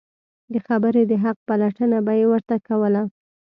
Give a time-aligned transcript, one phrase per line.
[0.53, 3.01] د خبرې د حق پلټنه به یې ورته کوله.